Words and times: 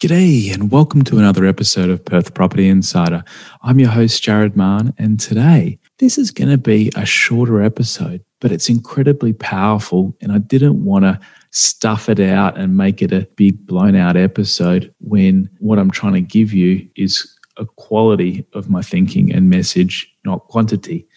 G'day, 0.00 0.54
and 0.54 0.70
welcome 0.70 1.02
to 1.02 1.18
another 1.18 1.44
episode 1.44 1.90
of 1.90 2.04
Perth 2.04 2.32
Property 2.32 2.68
Insider. 2.68 3.24
I'm 3.62 3.80
your 3.80 3.88
host, 3.88 4.22
Jared 4.22 4.56
Mann, 4.56 4.94
and 4.96 5.18
today 5.18 5.80
this 5.98 6.18
is 6.18 6.30
going 6.30 6.50
to 6.50 6.56
be 6.56 6.92
a 6.94 7.04
shorter 7.04 7.60
episode, 7.60 8.24
but 8.38 8.52
it's 8.52 8.68
incredibly 8.68 9.32
powerful. 9.32 10.16
And 10.20 10.30
I 10.30 10.38
didn't 10.38 10.84
want 10.84 11.04
to 11.04 11.18
stuff 11.50 12.08
it 12.08 12.20
out 12.20 12.56
and 12.56 12.76
make 12.76 13.02
it 13.02 13.10
a 13.10 13.26
big, 13.34 13.66
blown 13.66 13.96
out 13.96 14.16
episode 14.16 14.94
when 15.00 15.50
what 15.58 15.80
I'm 15.80 15.90
trying 15.90 16.12
to 16.12 16.20
give 16.20 16.52
you 16.52 16.88
is 16.94 17.36
a 17.56 17.66
quality 17.66 18.46
of 18.52 18.70
my 18.70 18.82
thinking 18.82 19.34
and 19.34 19.50
message, 19.50 20.14
not 20.24 20.46
quantity. 20.46 21.08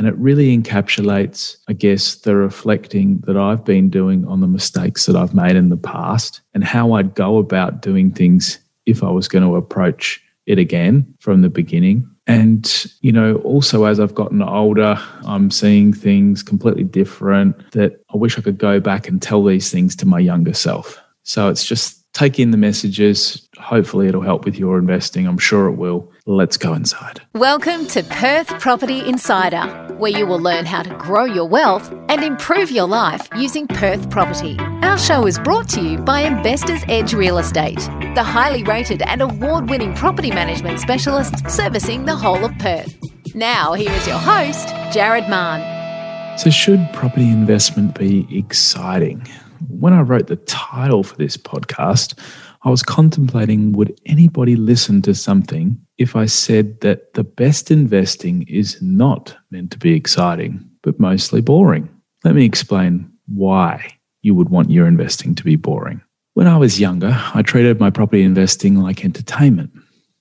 And 0.00 0.08
it 0.08 0.16
really 0.16 0.56
encapsulates, 0.56 1.58
I 1.68 1.74
guess, 1.74 2.14
the 2.14 2.34
reflecting 2.34 3.18
that 3.26 3.36
I've 3.36 3.66
been 3.66 3.90
doing 3.90 4.26
on 4.26 4.40
the 4.40 4.46
mistakes 4.46 5.04
that 5.04 5.14
I've 5.14 5.34
made 5.34 5.56
in 5.56 5.68
the 5.68 5.76
past 5.76 6.40
and 6.54 6.64
how 6.64 6.92
I'd 6.92 7.14
go 7.14 7.36
about 7.36 7.82
doing 7.82 8.10
things 8.10 8.58
if 8.86 9.04
I 9.04 9.10
was 9.10 9.28
going 9.28 9.44
to 9.44 9.56
approach 9.56 10.18
it 10.46 10.58
again 10.58 11.14
from 11.20 11.42
the 11.42 11.50
beginning. 11.50 12.08
And, 12.26 12.86
you 13.02 13.12
know, 13.12 13.42
also 13.44 13.84
as 13.84 14.00
I've 14.00 14.14
gotten 14.14 14.40
older, 14.40 14.98
I'm 15.26 15.50
seeing 15.50 15.92
things 15.92 16.42
completely 16.42 16.84
different 16.84 17.70
that 17.72 18.02
I 18.08 18.16
wish 18.16 18.38
I 18.38 18.40
could 18.40 18.56
go 18.56 18.80
back 18.80 19.06
and 19.06 19.20
tell 19.20 19.44
these 19.44 19.70
things 19.70 19.94
to 19.96 20.06
my 20.06 20.18
younger 20.18 20.54
self. 20.54 20.98
So 21.24 21.50
it's 21.50 21.66
just 21.66 22.10
take 22.14 22.38
in 22.38 22.52
the 22.52 22.56
messages. 22.56 23.46
Hopefully, 23.60 24.08
it'll 24.08 24.22
help 24.22 24.44
with 24.44 24.58
your 24.58 24.78
investing. 24.78 25.26
I'm 25.26 25.38
sure 25.38 25.68
it 25.68 25.76
will. 25.76 26.10
Let's 26.26 26.56
go 26.56 26.72
inside. 26.72 27.20
Welcome 27.34 27.86
to 27.88 28.02
Perth 28.02 28.48
Property 28.58 29.06
Insider, 29.06 29.94
where 29.98 30.10
you 30.10 30.26
will 30.26 30.40
learn 30.40 30.64
how 30.64 30.82
to 30.82 30.94
grow 30.96 31.24
your 31.24 31.46
wealth 31.46 31.92
and 32.08 32.24
improve 32.24 32.70
your 32.70 32.86
life 32.86 33.28
using 33.36 33.66
Perth 33.66 34.08
property. 34.10 34.56
Our 34.82 34.98
show 34.98 35.26
is 35.26 35.38
brought 35.38 35.68
to 35.70 35.82
you 35.82 35.98
by 35.98 36.22
Investors 36.22 36.82
Edge 36.88 37.12
Real 37.12 37.38
Estate, 37.38 37.80
the 38.14 38.24
highly 38.24 38.64
rated 38.64 39.02
and 39.02 39.20
award 39.20 39.68
winning 39.68 39.94
property 39.94 40.30
management 40.30 40.80
specialists 40.80 41.42
servicing 41.54 42.06
the 42.06 42.16
whole 42.16 42.44
of 42.44 42.56
Perth. 42.58 42.96
Now, 43.34 43.74
here 43.74 43.92
is 43.92 44.06
your 44.06 44.18
host, 44.18 44.68
Jared 44.92 45.28
Mann. 45.28 46.38
So, 46.38 46.48
should 46.48 46.88
property 46.92 47.30
investment 47.30 47.94
be 47.98 48.26
exciting? 48.36 49.26
when 49.68 49.92
I 49.92 50.00
wrote 50.00 50.26
the 50.26 50.36
title 50.36 51.02
for 51.02 51.16
this 51.16 51.36
podcast, 51.36 52.18
I 52.62 52.68
was 52.68 52.82
contemplating 52.82 53.72
would 53.72 53.98
anybody 54.04 54.54
listen 54.54 55.00
to 55.02 55.14
something 55.14 55.80
if 55.96 56.14
I 56.14 56.26
said 56.26 56.80
that 56.82 57.14
the 57.14 57.24
best 57.24 57.70
investing 57.70 58.42
is 58.42 58.80
not 58.82 59.34
meant 59.50 59.70
to 59.72 59.78
be 59.78 59.94
exciting, 59.94 60.68
but 60.82 61.00
mostly 61.00 61.40
boring? 61.40 61.88
Let 62.22 62.34
me 62.34 62.44
explain 62.44 63.10
why 63.26 63.96
you 64.20 64.34
would 64.34 64.50
want 64.50 64.70
your 64.70 64.86
investing 64.86 65.34
to 65.36 65.44
be 65.44 65.56
boring. 65.56 66.02
When 66.34 66.46
I 66.46 66.58
was 66.58 66.78
younger, 66.78 67.18
I 67.34 67.40
treated 67.40 67.80
my 67.80 67.88
property 67.88 68.22
investing 68.22 68.76
like 68.76 69.04
entertainment. 69.06 69.72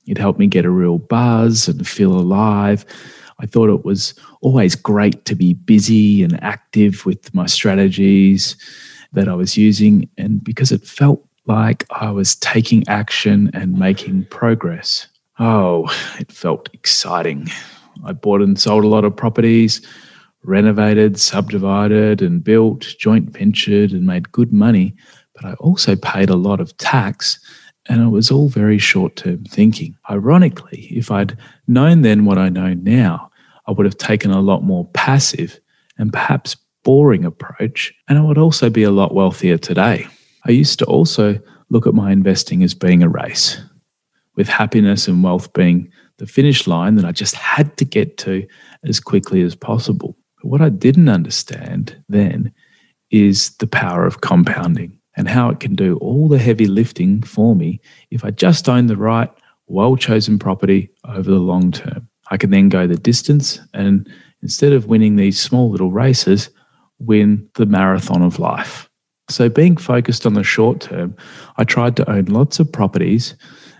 It 0.07 0.17
helped 0.17 0.39
me 0.39 0.47
get 0.47 0.65
a 0.65 0.69
real 0.69 0.97
buzz 0.97 1.67
and 1.67 1.85
feel 1.85 2.13
alive. 2.13 2.85
I 3.39 3.47
thought 3.47 3.69
it 3.69 3.83
was 3.83 4.13
always 4.41 4.75
great 4.75 5.25
to 5.25 5.35
be 5.35 5.53
busy 5.53 6.23
and 6.23 6.41
active 6.41 7.05
with 7.05 7.33
my 7.35 7.47
strategies 7.47 8.55
that 9.11 9.27
I 9.27 9.33
was 9.33 9.57
using, 9.57 10.09
and 10.17 10.43
because 10.43 10.71
it 10.71 10.85
felt 10.85 11.25
like 11.49 11.85
I 11.89 12.11
was 12.11 12.35
taking 12.35 12.87
action 12.87 13.49
and 13.53 13.77
making 13.77 14.25
progress. 14.25 15.07
Oh, 15.39 15.89
it 16.19 16.31
felt 16.31 16.69
exciting. 16.73 17.47
I 18.05 18.13
bought 18.13 18.41
and 18.41 18.57
sold 18.57 18.83
a 18.83 18.87
lot 18.87 19.03
of 19.03 19.15
properties, 19.15 19.81
renovated, 20.43 21.19
subdivided, 21.19 22.21
and 22.21 22.43
built, 22.43 22.95
joint 22.99 23.31
ventured, 23.31 23.91
and 23.91 24.05
made 24.05 24.31
good 24.31 24.53
money. 24.53 24.95
But 25.33 25.45
I 25.45 25.53
also 25.55 25.95
paid 25.95 26.29
a 26.29 26.35
lot 26.35 26.61
of 26.61 26.77
tax, 26.77 27.39
and 27.87 28.01
it 28.01 28.09
was 28.09 28.29
all 28.29 28.47
very 28.47 28.77
short 28.77 29.15
term 29.15 29.43
thinking. 29.45 29.97
Ironically, 30.09 30.87
if 30.91 31.09
I'd 31.09 31.35
known 31.67 32.03
then 32.03 32.25
what 32.25 32.37
I 32.37 32.49
know 32.49 32.75
now, 32.75 33.31
I 33.65 33.71
would 33.71 33.85
have 33.85 33.97
taken 33.97 34.29
a 34.31 34.41
lot 34.41 34.63
more 34.63 34.85
passive 34.93 35.59
and 35.97 36.13
perhaps 36.13 36.55
boring 36.83 37.25
approach, 37.25 37.91
and 38.07 38.19
I 38.19 38.21
would 38.21 38.37
also 38.37 38.69
be 38.69 38.83
a 38.83 38.91
lot 38.91 39.15
wealthier 39.15 39.57
today. 39.57 40.07
I 40.45 40.51
used 40.51 40.79
to 40.79 40.85
also 40.85 41.39
look 41.69 41.85
at 41.87 41.93
my 41.93 42.11
investing 42.11 42.63
as 42.63 42.73
being 42.73 43.03
a 43.03 43.09
race, 43.09 43.61
with 44.35 44.47
happiness 44.47 45.07
and 45.07 45.23
wealth 45.23 45.51
being 45.53 45.91
the 46.17 46.27
finish 46.27 46.67
line 46.67 46.95
that 46.95 47.05
I 47.05 47.11
just 47.11 47.35
had 47.35 47.77
to 47.77 47.85
get 47.85 48.17
to 48.19 48.45
as 48.83 48.99
quickly 48.99 49.41
as 49.41 49.55
possible. 49.55 50.17
But 50.41 50.49
what 50.49 50.61
I 50.61 50.69
didn't 50.69 51.09
understand 51.09 52.01
then 52.09 52.53
is 53.11 53.55
the 53.57 53.67
power 53.67 54.05
of 54.05 54.21
compounding 54.21 54.99
and 55.17 55.27
how 55.27 55.49
it 55.49 55.59
can 55.59 55.75
do 55.75 55.97
all 55.97 56.27
the 56.27 56.37
heavy 56.37 56.67
lifting 56.67 57.21
for 57.21 57.55
me 57.55 57.81
if 58.11 58.23
I 58.23 58.31
just 58.31 58.69
own 58.69 58.87
the 58.87 58.97
right, 58.97 59.29
well 59.67 59.95
chosen 59.95 60.39
property 60.39 60.89
over 61.05 61.29
the 61.29 61.39
long 61.39 61.71
term. 61.71 62.07
I 62.31 62.37
can 62.37 62.51
then 62.51 62.69
go 62.69 62.87
the 62.87 62.95
distance 62.95 63.59
and 63.73 64.09
instead 64.41 64.71
of 64.71 64.85
winning 64.85 65.15
these 65.15 65.41
small 65.41 65.69
little 65.69 65.91
races, 65.91 66.49
win 66.99 67.49
the 67.55 67.65
marathon 67.65 68.21
of 68.21 68.39
life. 68.39 68.88
So, 69.29 69.49
being 69.49 69.77
focused 69.77 70.25
on 70.25 70.33
the 70.33 70.43
short 70.43 70.81
term, 70.81 71.15
I 71.57 71.63
tried 71.63 71.95
to 71.97 72.09
own 72.09 72.25
lots 72.25 72.59
of 72.59 72.71
properties 72.71 73.35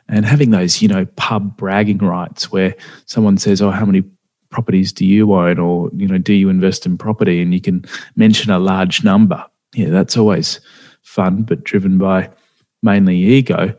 and 0.08 0.26
having 0.26 0.52
those, 0.52 0.82
you 0.82 0.88
know, 0.88 1.06
pub 1.18 1.58
bragging 1.58 2.00
rights 2.00 2.52
where 2.52 2.76
someone 3.06 3.38
says, 3.38 3.62
Oh, 3.62 3.72
how 3.72 3.86
many 3.86 4.04
properties 4.50 4.92
do 4.92 5.06
you 5.06 5.34
own? 5.34 5.60
Or, 5.60 5.90
you 5.96 6.08
know, 6.08 6.18
do 6.18 6.34
you 6.34 6.50
invest 6.50 6.86
in 6.86 6.98
property? 6.98 7.42
And 7.42 7.54
you 7.54 7.62
can 7.62 7.86
mention 8.16 8.52
a 8.52 8.60
large 8.60 9.04
number. 9.04 9.46
Yeah, 9.74 9.90
that's 9.90 10.18
always 10.18 10.60
fun, 11.04 11.44
but 11.44 11.64
driven 11.64 11.98
by 11.98 12.30
mainly 12.82 13.18
ego. 13.18 13.76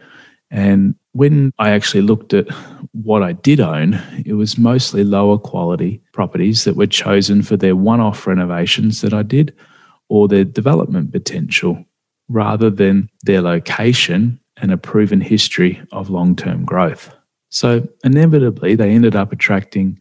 And 0.50 0.94
when 1.12 1.52
I 1.58 1.70
actually 1.70 2.02
looked 2.02 2.34
at 2.34 2.48
what 2.92 3.22
I 3.22 3.32
did 3.32 3.60
own, 3.60 4.00
it 4.24 4.34
was 4.34 4.58
mostly 4.58 5.04
lower 5.04 5.38
quality 5.38 6.00
properties 6.12 6.64
that 6.64 6.76
were 6.76 6.86
chosen 6.86 7.42
for 7.42 7.56
their 7.56 7.76
one 7.76 8.00
off 8.00 8.26
renovations 8.26 9.00
that 9.00 9.12
I 9.12 9.22
did 9.22 9.54
or 10.10 10.28
their 10.28 10.44
development 10.44 11.12
potential 11.12 11.82
rather 12.28 12.68
than 12.68 13.08
their 13.22 13.40
location 13.40 14.38
and 14.58 14.72
a 14.72 14.76
proven 14.76 15.20
history 15.20 15.80
of 15.92 16.10
long 16.10 16.36
term 16.36 16.64
growth. 16.64 17.14
So, 17.48 17.88
inevitably, 18.04 18.74
they 18.74 18.90
ended 18.90 19.16
up 19.16 19.32
attracting 19.32 19.98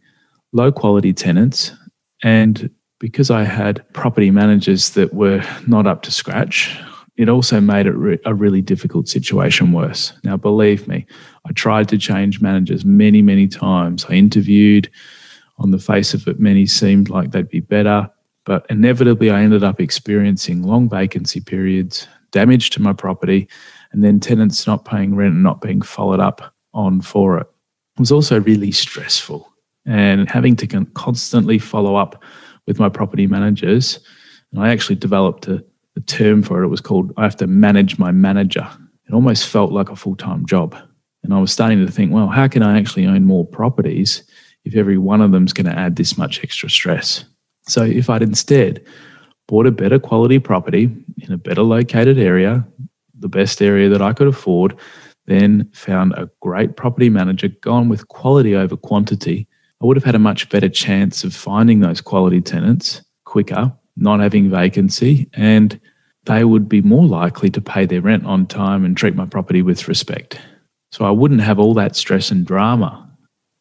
low 0.52 0.70
quality 0.70 1.12
tenants. 1.12 1.72
And 2.22 2.70
because 2.98 3.30
I 3.30 3.44
had 3.44 3.84
property 3.94 4.30
managers 4.30 4.90
that 4.90 5.14
were 5.14 5.42
not 5.66 5.86
up 5.86 6.02
to 6.02 6.10
scratch, 6.10 6.76
it 7.16 7.28
also 7.28 7.60
made 7.60 7.86
it 7.86 7.96
re- 7.96 8.18
a 8.24 8.34
really 8.34 8.62
difficult 8.62 9.08
situation 9.08 9.72
worse. 9.72 10.12
Now, 10.24 10.36
believe 10.36 10.86
me, 10.86 11.06
I 11.46 11.52
tried 11.52 11.88
to 11.88 11.98
change 11.98 12.40
managers 12.40 12.84
many, 12.84 13.22
many 13.22 13.48
times. 13.48 14.04
I 14.08 14.14
interviewed. 14.14 14.90
On 15.58 15.72
the 15.72 15.78
face 15.78 16.14
of 16.14 16.26
it, 16.26 16.40
many 16.40 16.66
seemed 16.66 17.10
like 17.10 17.32
they'd 17.32 17.48
be 17.48 17.60
better. 17.60 18.10
But 18.50 18.66
inevitably, 18.68 19.30
I 19.30 19.42
ended 19.42 19.62
up 19.62 19.80
experiencing 19.80 20.64
long 20.64 20.88
vacancy 20.88 21.40
periods, 21.40 22.08
damage 22.32 22.70
to 22.70 22.82
my 22.82 22.92
property, 22.92 23.48
and 23.92 24.02
then 24.02 24.18
tenants 24.18 24.66
not 24.66 24.84
paying 24.84 25.14
rent 25.14 25.34
and 25.34 25.44
not 25.44 25.60
being 25.60 25.80
followed 25.82 26.18
up 26.18 26.52
on 26.74 27.00
for 27.00 27.38
it. 27.38 27.46
It 27.96 28.00
was 28.00 28.10
also 28.10 28.40
really 28.40 28.72
stressful. 28.72 29.48
And 29.86 30.28
having 30.28 30.56
to 30.56 30.84
constantly 30.94 31.60
follow 31.60 31.94
up 31.94 32.24
with 32.66 32.80
my 32.80 32.88
property 32.88 33.28
managers, 33.28 34.00
and 34.50 34.60
I 34.60 34.70
actually 34.70 34.96
developed 34.96 35.46
a 35.46 35.64
the 35.94 36.00
term 36.00 36.42
for 36.42 36.60
it, 36.60 36.66
it 36.66 36.70
was 36.70 36.80
called 36.80 37.12
I 37.16 37.22
have 37.22 37.36
to 37.36 37.46
manage 37.46 38.00
my 38.00 38.10
manager. 38.10 38.68
It 39.06 39.14
almost 39.14 39.46
felt 39.46 39.70
like 39.70 39.90
a 39.90 39.96
full 39.96 40.16
time 40.16 40.44
job. 40.44 40.74
And 41.22 41.32
I 41.32 41.38
was 41.38 41.52
starting 41.52 41.86
to 41.86 41.92
think, 41.92 42.12
well, 42.12 42.26
how 42.26 42.48
can 42.48 42.64
I 42.64 42.80
actually 42.80 43.06
own 43.06 43.26
more 43.26 43.46
properties 43.46 44.24
if 44.64 44.74
every 44.74 44.98
one 44.98 45.20
of 45.20 45.30
them's 45.30 45.52
going 45.52 45.66
to 45.66 45.78
add 45.78 45.94
this 45.94 46.18
much 46.18 46.42
extra 46.42 46.68
stress? 46.68 47.24
So 47.70 47.84
if 47.84 48.10
I'd 48.10 48.22
instead 48.22 48.84
bought 49.48 49.66
a 49.66 49.72
better 49.72 49.98
quality 49.98 50.38
property 50.38 50.84
in 51.18 51.32
a 51.32 51.38
better 51.38 51.62
located 51.62 52.18
area, 52.18 52.66
the 53.18 53.28
best 53.28 53.60
area 53.62 53.88
that 53.88 54.02
I 54.02 54.12
could 54.12 54.28
afford, 54.28 54.76
then 55.26 55.70
found 55.72 56.12
a 56.14 56.30
great 56.40 56.76
property 56.76 57.08
manager, 57.08 57.48
gone 57.48 57.88
with 57.88 58.08
quality 58.08 58.54
over 58.54 58.76
quantity, 58.76 59.46
I 59.82 59.86
would 59.86 59.96
have 59.96 60.04
had 60.04 60.14
a 60.14 60.20
much 60.20 60.48
better 60.50 60.68
chance 60.68 61.24
of 61.24 61.34
finding 61.34 61.80
those 61.80 62.00
quality 62.00 62.40
tenants 62.40 63.02
quicker 63.24 63.72
not 64.00 64.20
having 64.20 64.50
vacancy, 64.50 65.28
and 65.34 65.78
they 66.24 66.44
would 66.44 66.68
be 66.68 66.82
more 66.82 67.04
likely 67.04 67.50
to 67.50 67.60
pay 67.60 67.86
their 67.86 68.00
rent 68.00 68.24
on 68.26 68.46
time 68.46 68.84
and 68.84 68.96
treat 68.96 69.14
my 69.14 69.26
property 69.26 69.62
with 69.62 69.88
respect. 69.88 70.40
So 70.92 71.04
I 71.04 71.10
wouldn't 71.10 71.42
have 71.42 71.58
all 71.58 71.74
that 71.74 71.96
stress 71.96 72.30
and 72.30 72.44
drama 72.44 73.08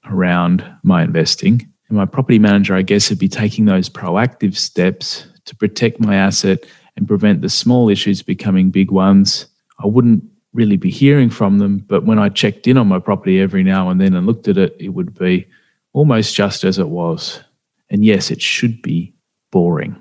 around 0.05 0.65
my 0.83 1.03
investing. 1.03 1.71
And 1.89 1.97
my 1.97 2.05
property 2.05 2.39
manager, 2.39 2.75
I 2.75 2.81
guess, 2.81 3.09
would 3.09 3.19
be 3.19 3.27
taking 3.27 3.65
those 3.65 3.89
proactive 3.89 4.55
steps 4.55 5.25
to 5.45 5.55
protect 5.55 5.99
my 5.99 6.15
asset 6.15 6.65
and 6.95 7.07
prevent 7.07 7.41
the 7.41 7.49
small 7.49 7.89
issues 7.89 8.21
becoming 8.21 8.69
big 8.69 8.91
ones. 8.91 9.47
I 9.83 9.87
wouldn't 9.87 10.23
really 10.53 10.77
be 10.77 10.89
hearing 10.89 11.29
from 11.29 11.59
them, 11.59 11.79
but 11.87 12.05
when 12.05 12.19
I 12.19 12.29
checked 12.29 12.67
in 12.67 12.77
on 12.77 12.87
my 12.87 12.99
property 12.99 13.39
every 13.39 13.63
now 13.63 13.89
and 13.89 13.99
then 13.99 14.15
and 14.15 14.25
looked 14.25 14.47
at 14.47 14.57
it, 14.57 14.75
it 14.79 14.89
would 14.89 15.17
be 15.17 15.47
almost 15.93 16.35
just 16.35 16.63
as 16.63 16.79
it 16.79 16.89
was. 16.89 17.41
And 17.89 18.05
yes, 18.05 18.31
it 18.31 18.41
should 18.41 18.81
be 18.81 19.13
boring 19.51 19.99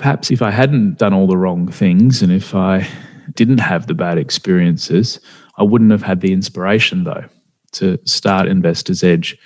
perhaps 0.00 0.30
if 0.30 0.42
I 0.42 0.50
hadn't 0.50 0.98
done 0.98 1.12
all 1.12 1.26
the 1.26 1.36
wrong 1.36 1.68
things 1.68 2.22
and 2.22 2.32
if 2.32 2.54
I 2.54 2.86
didn't 3.34 3.58
have 3.58 3.86
the 3.86 3.94
bad 3.94 4.18
experiences, 4.18 5.20
I 5.56 5.62
wouldn't 5.62 5.90
have 5.90 6.02
had 6.02 6.20
the 6.20 6.32
inspiration 6.32 7.04
though 7.04 7.24
to 7.72 7.98
start 8.04 8.48
Investors 8.48 9.04
Edge 9.04 9.38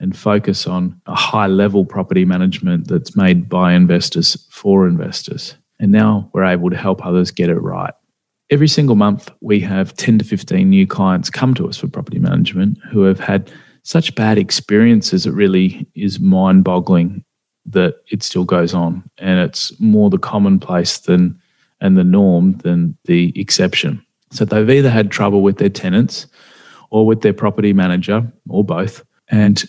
and 0.00 0.16
focus 0.16 0.66
on 0.66 1.00
a 1.06 1.14
high 1.14 1.46
level 1.46 1.84
property 1.84 2.24
management 2.24 2.88
that's 2.88 3.14
made 3.14 3.48
by 3.48 3.74
investors 3.74 4.46
for 4.50 4.88
investors. 4.88 5.54
And 5.78 5.92
now 5.92 6.28
we're 6.32 6.44
able 6.44 6.70
to 6.70 6.76
help 6.76 7.04
others 7.04 7.30
get 7.30 7.50
it 7.50 7.58
right. 7.58 7.94
Every 8.50 8.68
single 8.68 8.96
month, 8.96 9.30
we 9.40 9.60
have 9.60 9.94
10 9.94 10.18
to 10.18 10.24
15 10.24 10.68
new 10.68 10.86
clients 10.86 11.30
come 11.30 11.54
to 11.54 11.68
us 11.68 11.76
for 11.76 11.86
property 11.86 12.18
management 12.18 12.78
who 12.90 13.02
have 13.02 13.20
had 13.20 13.52
such 13.82 14.14
bad 14.14 14.38
experiences, 14.38 15.26
it 15.26 15.32
really 15.32 15.86
is 15.94 16.20
mind 16.20 16.64
boggling 16.64 17.24
that 17.66 17.96
it 18.10 18.22
still 18.22 18.44
goes 18.44 18.74
on. 18.74 19.08
And 19.18 19.40
it's 19.40 19.78
more 19.80 20.10
the 20.10 20.18
commonplace 20.18 20.98
than 20.98 21.40
and 21.80 21.96
the 21.96 22.04
norm 22.04 22.58
than 22.58 22.96
the 23.04 23.32
exception. 23.40 24.04
So 24.32 24.44
they've 24.44 24.68
either 24.68 24.90
had 24.90 25.10
trouble 25.10 25.42
with 25.42 25.58
their 25.58 25.70
tenants 25.70 26.26
or 26.90 27.06
with 27.06 27.22
their 27.22 27.32
property 27.32 27.72
manager 27.72 28.30
or 28.48 28.64
both. 28.64 29.02
And 29.28 29.64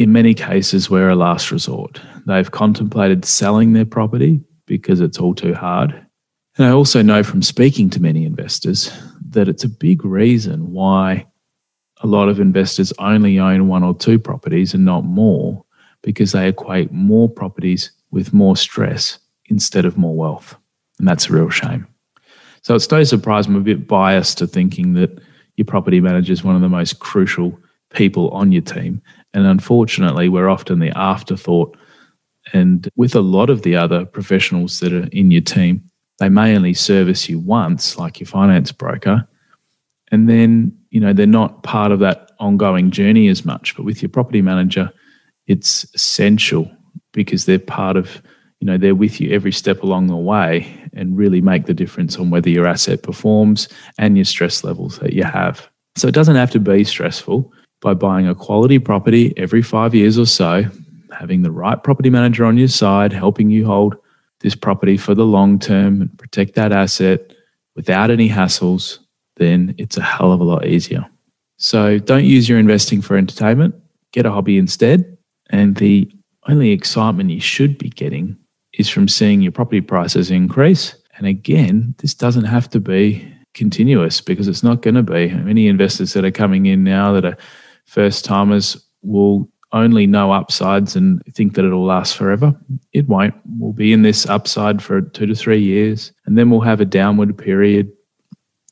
in 0.00 0.12
many 0.12 0.32
cases, 0.32 0.88
we're 0.88 1.10
a 1.10 1.14
last 1.14 1.50
resort. 1.50 2.00
They've 2.26 2.50
contemplated 2.50 3.26
selling 3.26 3.74
their 3.74 3.84
property 3.84 4.40
because 4.64 4.98
it's 4.98 5.18
all 5.18 5.34
too 5.34 5.52
hard. 5.52 5.90
And 6.56 6.66
I 6.66 6.70
also 6.70 7.02
know 7.02 7.22
from 7.22 7.42
speaking 7.42 7.90
to 7.90 8.00
many 8.00 8.24
investors 8.24 8.90
that 9.28 9.46
it's 9.46 9.62
a 9.62 9.68
big 9.68 10.02
reason 10.02 10.72
why 10.72 11.26
a 12.00 12.06
lot 12.06 12.30
of 12.30 12.40
investors 12.40 12.94
only 12.98 13.38
own 13.38 13.68
one 13.68 13.82
or 13.82 13.94
two 13.94 14.18
properties 14.18 14.72
and 14.72 14.86
not 14.86 15.04
more 15.04 15.62
because 16.00 16.32
they 16.32 16.48
equate 16.48 16.90
more 16.90 17.28
properties 17.28 17.92
with 18.10 18.32
more 18.32 18.56
stress 18.56 19.18
instead 19.50 19.84
of 19.84 19.98
more 19.98 20.16
wealth. 20.16 20.56
And 20.98 21.06
that's 21.06 21.28
a 21.28 21.34
real 21.34 21.50
shame. 21.50 21.86
So 22.62 22.74
it's 22.74 22.90
no 22.90 23.04
surprise 23.04 23.48
I'm 23.48 23.56
a 23.56 23.60
bit 23.60 23.86
biased 23.86 24.38
to 24.38 24.46
thinking 24.46 24.94
that 24.94 25.20
your 25.56 25.66
property 25.66 26.00
manager 26.00 26.32
is 26.32 26.42
one 26.42 26.56
of 26.56 26.62
the 26.62 26.70
most 26.70 27.00
crucial 27.00 27.60
people 27.90 28.30
on 28.30 28.50
your 28.50 28.62
team. 28.62 29.02
And 29.34 29.46
unfortunately, 29.46 30.28
we're 30.28 30.48
often 30.48 30.80
the 30.80 30.96
afterthought. 30.96 31.76
And 32.52 32.88
with 32.96 33.14
a 33.14 33.20
lot 33.20 33.50
of 33.50 33.62
the 33.62 33.76
other 33.76 34.04
professionals 34.04 34.80
that 34.80 34.92
are 34.92 35.08
in 35.12 35.30
your 35.30 35.42
team, 35.42 35.84
they 36.18 36.28
may 36.28 36.54
only 36.54 36.74
service 36.74 37.28
you 37.28 37.38
once, 37.38 37.96
like 37.96 38.20
your 38.20 38.26
finance 38.26 38.72
broker. 38.72 39.26
And 40.10 40.28
then, 40.28 40.76
you 40.90 41.00
know, 41.00 41.12
they're 41.12 41.26
not 41.26 41.62
part 41.62 41.92
of 41.92 42.00
that 42.00 42.32
ongoing 42.40 42.90
journey 42.90 43.28
as 43.28 43.44
much. 43.44 43.76
But 43.76 43.84
with 43.84 44.02
your 44.02 44.08
property 44.08 44.42
manager, 44.42 44.92
it's 45.46 45.84
essential 45.94 46.70
because 47.12 47.44
they're 47.44 47.58
part 47.58 47.96
of, 47.96 48.22
you 48.60 48.66
know, 48.66 48.76
they're 48.76 48.94
with 48.94 49.20
you 49.20 49.32
every 49.32 49.52
step 49.52 49.82
along 49.82 50.08
the 50.08 50.16
way 50.16 50.66
and 50.92 51.16
really 51.16 51.40
make 51.40 51.66
the 51.66 51.74
difference 51.74 52.18
on 52.18 52.30
whether 52.30 52.50
your 52.50 52.66
asset 52.66 53.02
performs 53.02 53.68
and 53.98 54.16
your 54.16 54.24
stress 54.24 54.64
levels 54.64 54.98
that 54.98 55.12
you 55.12 55.24
have. 55.24 55.68
So 55.96 56.08
it 56.08 56.14
doesn't 56.14 56.36
have 56.36 56.50
to 56.52 56.60
be 56.60 56.84
stressful 56.84 57.52
by 57.80 57.94
buying 57.94 58.28
a 58.28 58.34
quality 58.34 58.78
property 58.78 59.32
every 59.36 59.62
five 59.62 59.94
years 59.94 60.18
or 60.18 60.26
so, 60.26 60.64
having 61.12 61.42
the 61.42 61.50
right 61.50 61.82
property 61.82 62.10
manager 62.10 62.44
on 62.44 62.58
your 62.58 62.68
side, 62.68 63.12
helping 63.12 63.50
you 63.50 63.66
hold 63.66 63.96
this 64.40 64.54
property 64.54 64.96
for 64.96 65.14
the 65.14 65.24
long 65.24 65.58
term 65.58 66.00
and 66.02 66.18
protect 66.18 66.54
that 66.54 66.72
asset 66.72 67.32
without 67.76 68.10
any 68.10 68.28
hassles, 68.28 68.98
then 69.36 69.74
it's 69.78 69.96
a 69.96 70.02
hell 70.02 70.32
of 70.32 70.40
a 70.40 70.44
lot 70.44 70.66
easier. 70.66 71.06
So 71.56 71.98
don't 71.98 72.24
use 72.24 72.48
your 72.48 72.58
investing 72.58 73.02
for 73.02 73.16
entertainment, 73.16 73.74
get 74.12 74.26
a 74.26 74.30
hobby 74.30 74.58
instead. 74.58 75.16
And 75.50 75.76
the 75.76 76.10
only 76.48 76.70
excitement 76.70 77.30
you 77.30 77.40
should 77.40 77.76
be 77.76 77.90
getting 77.90 78.36
is 78.74 78.88
from 78.88 79.08
seeing 79.08 79.42
your 79.42 79.52
property 79.52 79.80
prices 79.80 80.30
increase. 80.30 80.94
And 81.16 81.26
again, 81.26 81.94
this 81.98 82.14
doesn't 82.14 82.44
have 82.44 82.70
to 82.70 82.80
be 82.80 83.30
continuous 83.52 84.20
because 84.20 84.48
it's 84.48 84.62
not 84.62 84.80
going 84.80 84.94
to 84.94 85.02
be. 85.02 85.28
Many 85.28 85.66
investors 85.68 86.12
that 86.14 86.24
are 86.24 86.30
coming 86.30 86.66
in 86.66 86.84
now 86.84 87.12
that 87.12 87.24
are 87.24 87.36
first 87.90 88.24
timers 88.24 88.76
will 89.02 89.50
only 89.72 90.06
know 90.06 90.30
upsides 90.32 90.94
and 90.94 91.20
think 91.34 91.54
that 91.54 91.64
it'll 91.64 91.84
last 91.84 92.16
forever. 92.16 92.54
It 92.92 93.08
won't. 93.08 93.34
We'll 93.58 93.72
be 93.72 93.92
in 93.92 94.02
this 94.02 94.26
upside 94.26 94.80
for 94.80 95.00
two 95.00 95.26
to 95.26 95.34
three 95.34 95.60
years, 95.60 96.12
and 96.24 96.38
then 96.38 96.50
we'll 96.50 96.60
have 96.60 96.80
a 96.80 96.84
downward 96.84 97.36
period. 97.36 97.90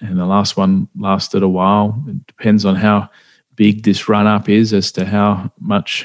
And 0.00 0.18
the 0.18 0.26
last 0.26 0.56
one 0.56 0.88
lasted 0.98 1.44
a 1.44 1.48
while. 1.48 2.02
It 2.08 2.26
depends 2.26 2.64
on 2.64 2.74
how 2.74 3.08
big 3.54 3.84
this 3.84 4.08
run 4.08 4.26
up 4.26 4.48
is 4.48 4.72
as 4.72 4.90
to 4.92 5.04
how 5.04 5.52
much 5.60 6.04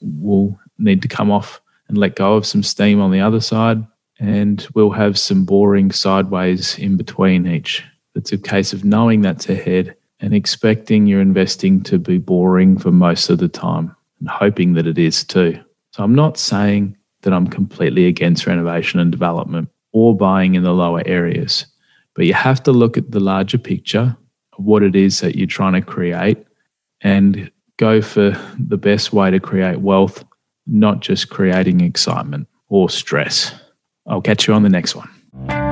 we'll 0.00 0.58
need 0.78 1.00
to 1.02 1.08
come 1.08 1.30
off 1.30 1.60
and 1.86 1.96
let 1.96 2.16
go 2.16 2.34
of 2.34 2.44
some 2.44 2.64
steam 2.64 3.00
on 3.00 3.12
the 3.12 3.20
other 3.20 3.40
side. 3.40 3.86
And 4.18 4.66
we'll 4.74 4.90
have 4.90 5.16
some 5.16 5.44
boring 5.44 5.92
sideways 5.92 6.76
in 6.76 6.96
between 6.96 7.46
each. 7.46 7.84
It's 8.16 8.32
a 8.32 8.38
case 8.38 8.72
of 8.72 8.84
knowing 8.84 9.20
that's 9.20 9.48
ahead 9.48 9.94
and 10.20 10.34
expecting 10.34 11.06
your 11.06 11.20
investing 11.20 11.82
to 11.84 11.98
be 11.98 12.18
boring 12.18 12.78
for 12.78 12.90
most 12.90 13.30
of 13.30 13.38
the 13.38 13.48
time 13.48 13.94
and 14.20 14.28
hoping 14.28 14.74
that 14.74 14.86
it 14.86 14.98
is 14.98 15.24
too. 15.24 15.58
So 15.92 16.02
I'm 16.02 16.14
not 16.14 16.38
saying 16.38 16.96
that 17.22 17.32
I'm 17.32 17.46
completely 17.46 18.06
against 18.06 18.46
renovation 18.46 19.00
and 19.00 19.10
development 19.10 19.68
or 19.92 20.16
buying 20.16 20.54
in 20.54 20.62
the 20.62 20.72
lower 20.72 21.02
areas, 21.06 21.66
but 22.14 22.26
you 22.26 22.34
have 22.34 22.62
to 22.64 22.72
look 22.72 22.96
at 22.96 23.10
the 23.10 23.20
larger 23.20 23.58
picture 23.58 24.16
of 24.58 24.64
what 24.64 24.82
it 24.82 24.96
is 24.96 25.20
that 25.20 25.36
you're 25.36 25.46
trying 25.46 25.74
to 25.74 25.82
create 25.82 26.38
and 27.00 27.50
go 27.76 28.02
for 28.02 28.36
the 28.58 28.76
best 28.76 29.12
way 29.12 29.30
to 29.30 29.38
create 29.38 29.80
wealth 29.80 30.24
not 30.68 31.00
just 31.00 31.30
creating 31.30 31.80
excitement 31.80 32.46
or 32.68 32.90
stress. 32.90 33.54
I'll 34.06 34.20
catch 34.20 34.46
you 34.46 34.54
on 34.54 34.62
the 34.62 34.68
next 34.68 34.94
one. 34.94 35.67